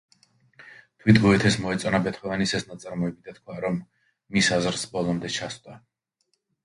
თვით 1.01 1.17
გოეთეს 1.25 1.57
მოეწონა 1.65 1.99
ბეთჰოვენის 2.07 2.53
ეს 2.59 2.65
ნაწარმოები 2.71 3.27
და 3.29 3.35
თქვა, 3.37 3.59
რომ 3.67 3.77
მის 4.39 4.51
აზრს 4.57 4.87
ბოლომდე 4.97 5.33
ჩასწვდა. 5.37 5.77